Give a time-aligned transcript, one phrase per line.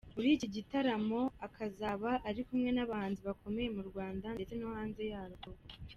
[0.15, 5.49] Muri iki gitaramoakazaba ari kumwe n’abahanzi bakomeye mu Rwanda ndetse no hanze yarwo.